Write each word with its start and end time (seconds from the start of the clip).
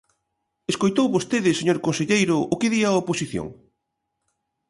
¿Escoitou 0.71 1.07
vostede, 1.15 1.57
señor 1.59 1.77
conselleiro, 1.85 2.37
o 2.53 2.55
que 2.59 2.71
di 2.73 2.79
a 2.83 2.97
oposición? 3.01 3.47